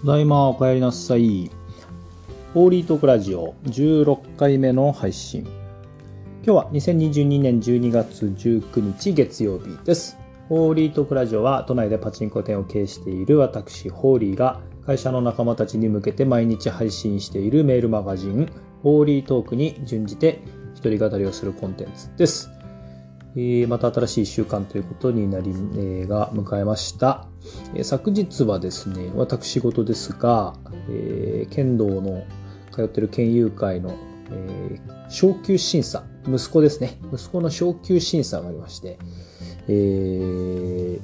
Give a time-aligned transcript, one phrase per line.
[0.00, 1.50] ただいまお帰りなさい。
[2.54, 5.40] ホーリートークラジオ16回目の配信。
[6.44, 10.16] 今日は2022年12月19日月曜日です。
[10.48, 18.48] ホーリートークラジオは都内でパチンコ店を経営している私、ホーリーが会社の仲間たちに向けて毎日配信しているメールマガジン、
[18.84, 20.42] ホーリートークに準じて
[20.76, 22.48] 一人語りをするコンテンツです。
[23.38, 27.26] えまた新しい1週間ということになり、えが迎えました。
[27.74, 30.54] え昨日はですね、私事ですが、
[30.90, 32.24] えー剣道の
[32.72, 33.94] 通ってる県友会の、
[34.30, 36.98] えー昇級審査、息子ですね。
[37.12, 38.98] 息子の昇級審査がありまして、
[39.68, 41.00] えー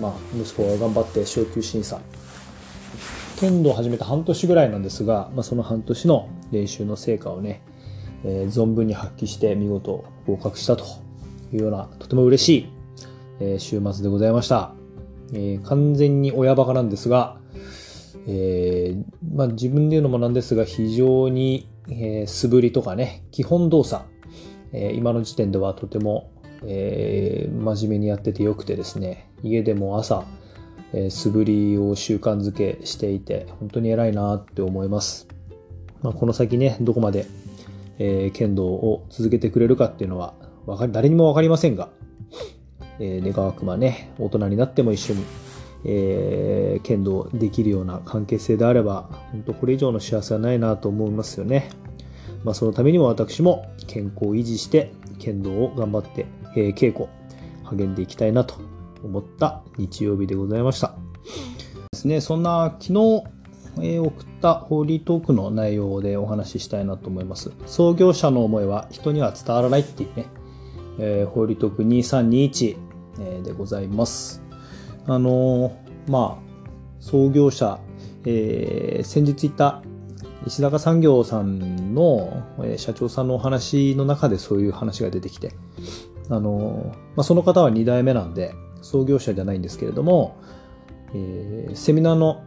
[0.00, 2.00] まあ、息子が頑張って昇級審査。
[3.40, 7.62] 剣道を始めた半年ぐらいなんですが、まあ、その半年の練習の成果をね、
[8.24, 10.84] えー存分に発揮して見事合格したと
[11.52, 12.66] いうような、とても嬉しい、
[13.40, 14.72] えー週末でございました。
[15.32, 17.38] えー完全に親バカなんですが、
[18.26, 19.04] えー
[19.36, 24.04] まあ、自分で言うのもなんですが、非常に、えー素振りとかね、基本動作、
[24.72, 26.30] えー今の時点ではとても、
[26.66, 30.24] えー真面目にやっててよくてですね、家でも朝、
[30.92, 35.28] えー素振りを習慣づけしていて、本当に偉いなって思います。
[36.02, 37.26] まあ、この先ね、どこまで、
[37.98, 40.34] えー剣道を続けてくれるかっていうのは、
[40.68, 41.88] わかり誰にもわかりませんが、
[43.00, 45.24] えー願わくばね、大人になっても一緒に、
[45.86, 51.70] えー剣道できるような関係性であれば、本当これ以上の幸せはないなと思いますよね。
[52.44, 57.06] まあ、そのためにも私も健康を維持して、剣道を頑張って、えー稽古、
[57.64, 58.56] 励んでいきたいなと
[59.02, 60.94] 思った日曜日でございました。
[61.92, 63.24] ですね、そんな昨日、
[63.80, 67.52] え送ったホーリートークの内容でお話ししたいなと思います。
[67.66, 70.26] 創業者の思いは人には伝わらないっていうね、
[70.98, 72.76] えーホーリトク2321、
[73.20, 74.42] えでございます。
[75.06, 76.42] あのーまあ、
[77.00, 77.80] 創業者、
[78.24, 79.82] えー先日言った
[80.46, 85.52] 石坂産業さんの、えー社長さんのお話の中でそういう話が出てきて、
[86.30, 90.36] あのーまあ、その方は2代目なんで、創業者じゃないんですけれども、
[91.14, 92.44] えーセミナーの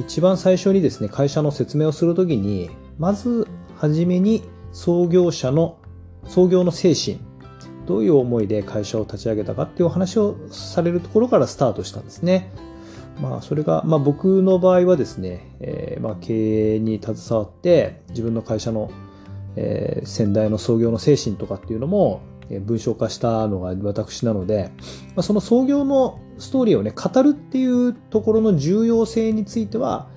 [0.00, 3.46] 一番最初にですね、会社の説明をするときに、まず、
[3.76, 4.42] はじめに
[4.72, 5.78] 創業者の、
[6.26, 7.18] 創業の精神、
[7.86, 12.50] どういう思いで会社を立ち上げたかっていうお話をされるところからスタートしたんですね。
[13.20, 18.90] まあ、それが、まあ僕の場合はですね、えーまあ経営に携わって、自分の会社の、
[19.56, 22.22] えー先代の創業の精神とかっていうのも、
[22.60, 24.70] 文章化したのが私なので、
[25.08, 30.08] まあ、その創業のストーリーをね、語るっていうところの重要性については、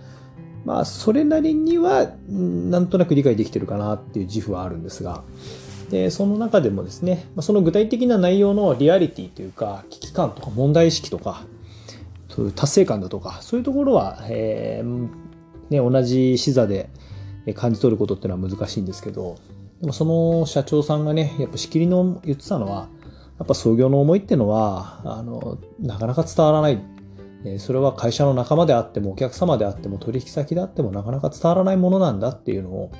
[0.65, 5.23] まあ、それなりには、なんとなく理解できてるかなっていう自負はあるんですが、
[5.89, 11.45] で、その中でもですね、その具体的な内容のリアリティというか、危機感とか問題意識とか、
[12.29, 15.09] そういう達成感だとか、そういうところは、えー
[15.69, 16.89] ね、同じ視座で
[17.55, 19.37] 感じ取ることっていうのは難しいんですけど、
[19.81, 22.89] でもその社長さんがね、やっぱしきりの言ってたのは、
[23.37, 26.79] やっぱ創業の思いっていうのは、あの、なかなか伝わらない。
[27.59, 32.91] それは会社の仲間であっても、お客様であっても、取引先であっても、なかなか伝わらないものなんだっていうのを、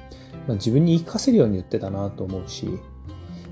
[0.48, 2.80] まあ自分に言い聞かせるように言ってたなと思うし、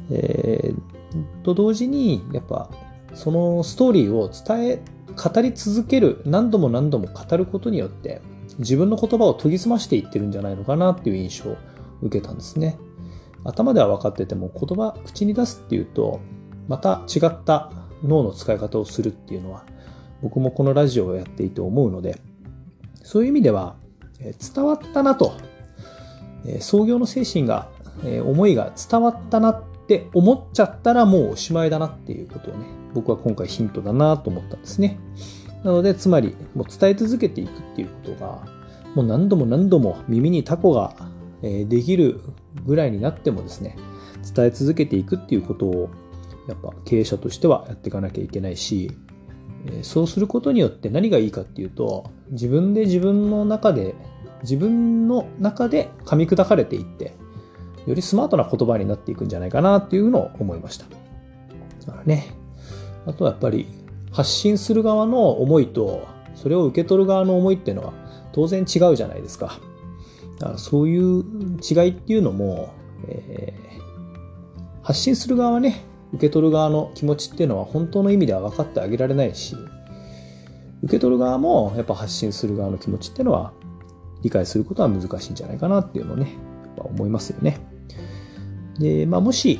[0.09, 0.95] えー
[1.43, 2.69] と同時に、やっぱ、
[3.13, 4.81] そのストーリーを伝え、
[5.15, 8.21] 語り続ける、何度も何度も語ることによって、
[8.59, 11.57] 自分の言葉を研ぎ澄ましていってるんじゃないのかなっていう印象を
[12.01, 12.77] 受けたんですね。
[13.43, 16.19] 頭では分かってても言葉、口に出すっていうと、
[16.67, 17.71] また違った
[18.03, 19.65] 脳の使い方をするっていうのは、
[20.21, 22.19] 僕もこのラジオをやっていて思うので、
[23.03, 23.75] そういう意味では、
[24.19, 25.33] 伝わったなと、
[26.47, 27.69] え創業の精神が、
[28.03, 34.99] え思いが伝わったなって思っちゃったらもうおしまいだなっていうことをね、僕は今回ヒントだなと思ったんですね。
[35.63, 38.43] なので、つまり、もう伝え続けていくっていうことが、
[38.93, 40.95] もう何度も何度も耳にタコが
[41.41, 42.21] できる
[42.65, 43.75] ぐらいになってもですね、
[44.35, 45.89] 伝え続けていくっていうことを、
[46.47, 48.91] やっぱ経営者としてはやっていかなきゃいけないし、
[49.81, 53.95] そうすることによって何がいいかっていうと、自分で自分の中で、
[54.45, 57.13] 自分の中で噛み砕かれていって、
[57.85, 60.85] よりスマートな言葉になっていくんじゃないかなっていうのを思いました。
[61.85, 62.35] だからね、
[63.05, 63.67] あとはやっぱり
[64.11, 67.93] 発信する側の思いと、それを受け取る側の思いっていうのは
[68.31, 69.59] 当然違うじゃないですか。
[70.39, 71.23] だからそういう
[71.61, 72.73] 違いっていうのも、
[73.07, 73.65] えー
[74.85, 75.83] 発信する側はね、
[76.13, 79.55] 受け取る側の気持ちっていうのは本当の意味では分かってあげられないし、
[80.83, 83.51] 受け取る側もやっぱ発信する側の気持ちっていうのは
[84.25, 86.31] 理解することは難しいんじゃないかなっていうのをね、
[86.65, 87.59] やっぱ思いますよね。
[88.79, 89.59] で、まあもし、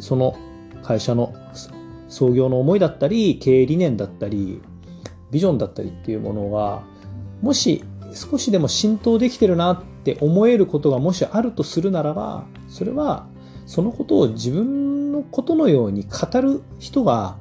[0.00, 0.34] その
[0.82, 1.34] 会社の
[2.08, 4.62] 創業の思いだったり、経営理念だったり、
[5.30, 6.84] ビジョンだったりっていうものが、
[7.42, 13.26] もし少しでも浸透できてるなって思えることがもしあるとするならば、それは
[13.66, 17.36] そのことを自分のことのように語る人が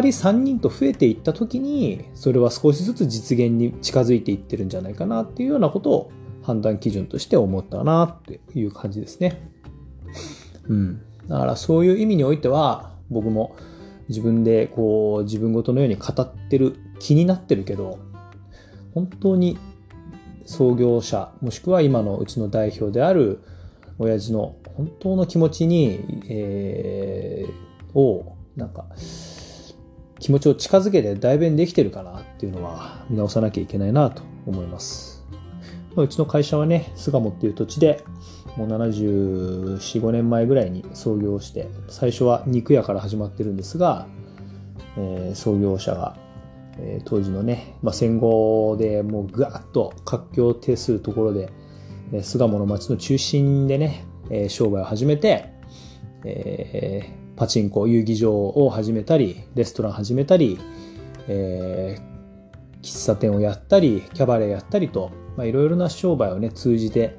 [0.00, 6.12] 人3人と増えていった時にそれは少しずつ実現に近づいていってるんじゃないかなっていうようなことを
[6.42, 9.50] 判断基準として思ったなっていう感じですね。
[10.68, 11.02] うん。
[11.28, 13.56] だからそういう意味においては僕も
[14.08, 17.98] 自分でこう自分ごとのように語ってる気になってるけど
[18.92, 19.58] 本当に
[20.44, 23.40] 創業者もしくは今のうちの代表である
[23.98, 28.86] 親父の本当の気持ちに、えー、をなんか
[30.24, 35.22] 気持ちを近づけて代弁できてるかなっていうのは見直さなきゃいけないなと思います。
[35.96, 38.02] うちの会社はね、巣鴨っていう土地で
[38.56, 44.06] もう74、5年前ぐらいに創業して、最初は肉屋から始まってるんですが、
[44.96, 46.16] えー、創業者が、
[46.78, 51.52] えー、当時のね、まあ、戦後でもうぐわっと活況を呈するところで、
[52.14, 55.52] えー、巣鴨の町の中心でね、えー、商売を始めて、
[56.24, 60.58] えー、パチンコ、遊戯場を始めたり、レストラン始めたり、
[61.28, 67.18] えー、喫茶店をやったり、キャバレーやったりと、まあ、いろいろな商売をね、通じて、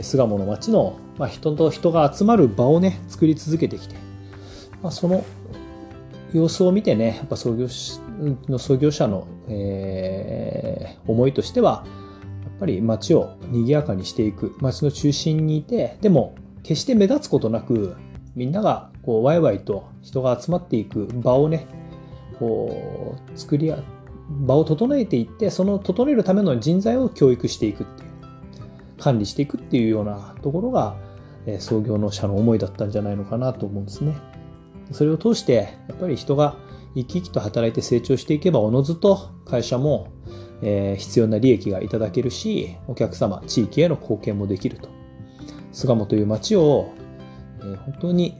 [0.00, 3.96] 巣鴨の町の、まあ、人と人が集まる場をね、作り続けてきて、
[4.82, 5.24] まあ、その
[6.32, 7.66] 様子を見てね、やっぱ創業
[8.48, 11.84] の創業者の、えー、思いとしては、
[12.44, 17.96] やっぱり街を賑やかにしていく、街の中心にいて、でも決して目立つことなく、
[18.36, 21.66] みんながこうワイワイと人が集まっていく場をね、
[22.38, 23.72] こう作り
[24.28, 28.10] 場を整えていって、その整えるための人材を教育していくっていう、
[28.98, 30.96] 管理していくっていうようなところが、
[31.60, 34.14] 創業の社の思いだったんじゃないのかなと思うんですね。
[34.92, 36.56] それを通して、やっぱり人が
[36.94, 40.08] 生き生きと働いて成長していけば、おのずと会社も、
[40.62, 44.88] え、必要な利益がいただけるし、お客様、地域への貢献もできると。
[45.72, 46.90] 巣鴨という街を、
[47.60, 48.34] えー、本当に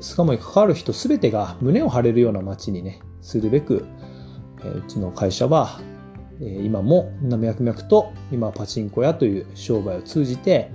[0.00, 3.84] 巣鴨に関わる人全てが胸を張れるような街にね、するべく、
[4.64, 5.80] えうちの会社は
[6.40, 10.70] え今も脈々と今パチンコ屋という商売を通じて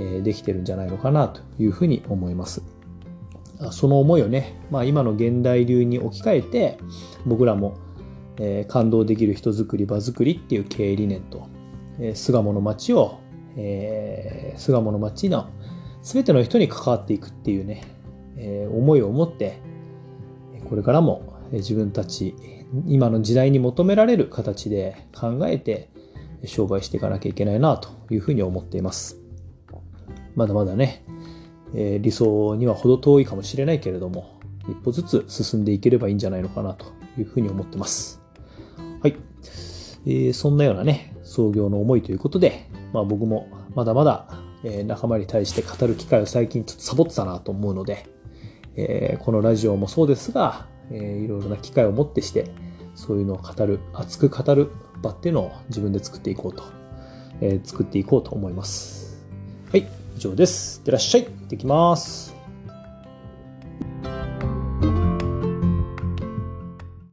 [0.00, 2.62] えできてるんじゃないのかなというふうに思います。
[3.70, 6.78] その思いをね、まあ、今の現代流に置き換えて
[7.24, 7.78] 僕らも
[8.38, 11.48] え感動できる人づくり場づくりっていう経営理念と
[12.14, 13.18] 巣鴨の街を
[13.54, 15.48] 巣鴨の街の
[16.06, 17.82] 全ての人に関わっていくっていうね
[18.70, 19.58] 思いを持って
[20.68, 22.36] これからも自分たち
[22.86, 25.90] 今の時代に求められる形で考えて
[26.44, 29.18] 商売していかなきゃいけないなというふうに思っています。
[30.36, 31.02] まだまだね、
[31.74, 34.38] え、理想には程遠いかもしれないけれども、
[34.68, 36.86] 一歩ずつ進んでいければいいんじゃないのかなと
[37.18, 38.20] いうふうに思ってます。
[39.00, 39.16] はい。
[40.04, 44.28] えー、そんなようなね、創業の思いということで、まあ僕もまだまだ、
[44.64, 48.06] え、仲間に対して語る機会を最近ちょっとサボってたなと思うので、
[48.76, 52.50] え、このラジオもそうですが、えー、いろいろな機会をもってして、
[52.94, 54.70] そういうのを語る、熱く語る
[55.02, 56.64] 場っていうのを自分で作っていこうと、
[57.40, 59.24] え、作っていこうと思います。
[59.70, 59.86] はい、
[60.16, 60.78] 以上です。
[60.78, 61.24] いってらっしゃい。
[61.24, 62.35] 行ってきます。